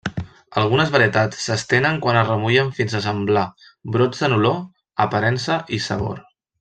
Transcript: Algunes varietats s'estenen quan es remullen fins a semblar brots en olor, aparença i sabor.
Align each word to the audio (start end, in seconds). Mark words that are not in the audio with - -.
Algunes 0.59 0.93
varietats 0.93 1.41
s'estenen 1.47 1.99
quan 2.05 2.17
es 2.21 2.31
remullen 2.31 2.71
fins 2.79 2.95
a 2.95 3.03
semblar 3.09 3.43
brots 3.97 4.25
en 4.29 4.35
olor, 4.39 4.59
aparença 5.07 5.61
i 5.79 5.81
sabor. 5.91 6.25